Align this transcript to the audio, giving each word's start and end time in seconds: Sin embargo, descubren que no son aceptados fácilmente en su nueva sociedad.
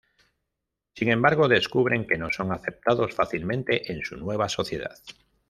Sin 0.95 1.09
embargo, 1.11 1.47
descubren 1.47 2.07
que 2.07 2.17
no 2.17 2.31
son 2.31 2.51
aceptados 2.51 3.13
fácilmente 3.13 3.91
en 3.93 4.01
su 4.01 4.17
nueva 4.17 4.49
sociedad. 4.49 4.97